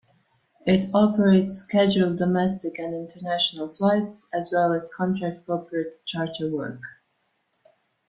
It 0.65 0.89
operates 0.95 1.53
scheduled 1.57 2.17
domestic 2.17 2.79
and 2.79 2.91
international 3.07 3.71
flights, 3.71 4.27
as 4.33 4.49
well 4.51 4.73
as 4.73 4.91
contract 4.91 5.45
corporate 5.45 6.03
charter 6.07 6.49
work. 6.49 6.81